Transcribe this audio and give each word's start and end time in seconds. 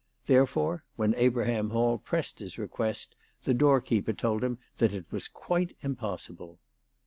Therefore, 0.25 0.83
when 0.95 1.13
Abraham 1.13 1.69
Hall 1.69 1.99
pressed 1.99 2.39
his 2.39 2.57
request 2.57 3.15
the 3.43 3.53
door 3.53 3.79
keeper 3.79 4.13
told 4.13 4.43
him 4.43 4.57
that 4.77 4.95
it 4.95 5.05
was 5.11 5.27
quite 5.27 5.77
impossible. 5.81 6.57